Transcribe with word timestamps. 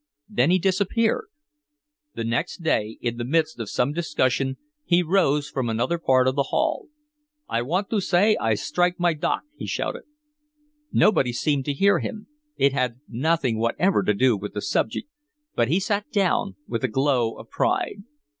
Then 0.27 0.49
he 0.49 0.57
disappeared. 0.57 1.27
The 2.15 2.23
next 2.23 2.63
day, 2.63 2.97
in 3.01 3.17
the 3.17 3.23
midst 3.23 3.59
of 3.59 3.69
some 3.69 3.93
discussion, 3.93 4.57
he 4.83 5.03
rose 5.03 5.47
from 5.47 5.69
another 5.69 5.99
part 5.99 6.27
of 6.27 6.33
the 6.35 6.47
hall. 6.49 6.87
"I 7.47 7.61
want 7.61 7.91
to 7.91 7.99
say 8.01 8.35
I 8.41 8.55
strike 8.55 8.99
my 8.99 9.13
dock," 9.13 9.43
he 9.55 9.67
shouted. 9.67 10.05
Nobody 10.91 11.31
seemed 11.33 11.65
to 11.65 11.73
hear 11.73 11.99
him, 11.99 12.25
it 12.57 12.73
had 12.73 12.99
nothing 13.07 13.59
whatever 13.59 14.01
to 14.01 14.15
do 14.15 14.35
with 14.35 14.55
the 14.55 14.61
subject, 14.63 15.07
but 15.53 15.67
he 15.67 15.79
sat 15.79 16.09
down 16.11 16.55
with 16.67 16.83
a 16.83 16.87
glow 16.87 17.37
of 17.37 17.51
pride. 17.51 18.01